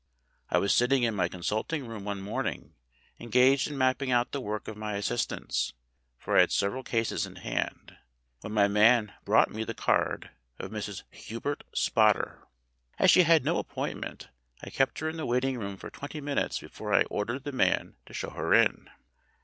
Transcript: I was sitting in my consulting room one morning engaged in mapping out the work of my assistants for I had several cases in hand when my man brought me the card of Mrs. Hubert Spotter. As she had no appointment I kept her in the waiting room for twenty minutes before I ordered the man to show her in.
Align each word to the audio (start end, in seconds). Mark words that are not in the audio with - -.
I 0.49 0.57
was 0.57 0.73
sitting 0.73 1.03
in 1.03 1.13
my 1.13 1.27
consulting 1.27 1.85
room 1.87 2.05
one 2.05 2.21
morning 2.23 2.73
engaged 3.19 3.67
in 3.69 3.77
mapping 3.77 4.09
out 4.09 4.31
the 4.31 4.41
work 4.41 4.67
of 4.67 4.75
my 4.75 4.95
assistants 4.95 5.73
for 6.17 6.35
I 6.35 6.39
had 6.39 6.51
several 6.51 6.81
cases 6.81 7.27
in 7.27 7.35
hand 7.35 7.97
when 8.39 8.51
my 8.51 8.67
man 8.67 9.13
brought 9.23 9.51
me 9.51 9.63
the 9.63 9.75
card 9.75 10.31
of 10.57 10.71
Mrs. 10.71 11.03
Hubert 11.11 11.63
Spotter. 11.75 12.47
As 12.97 13.11
she 13.11 13.21
had 13.21 13.45
no 13.45 13.59
appointment 13.59 14.29
I 14.63 14.71
kept 14.71 14.97
her 15.01 15.07
in 15.09 15.17
the 15.17 15.25
waiting 15.27 15.59
room 15.59 15.77
for 15.77 15.91
twenty 15.91 16.19
minutes 16.19 16.57
before 16.57 16.95
I 16.95 17.03
ordered 17.03 17.43
the 17.43 17.51
man 17.51 17.93
to 18.07 18.13
show 18.15 18.31
her 18.31 18.55
in. 18.55 18.89